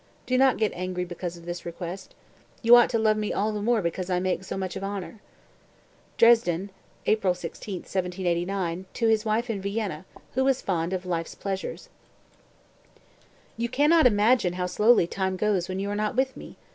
[0.25, 2.15] Do not get angry because of this request.
[2.63, 5.19] You ought to love me all the more because I make so much of honor."
[6.17, 6.71] (Dresden,
[7.05, 11.89] April 16, 1789, to his wife, in Vienna, who was fond of life's pleasures.)
[13.57, 13.63] 198.
[13.63, 16.55] "You can not imagine how slowly time goes when you are not with me!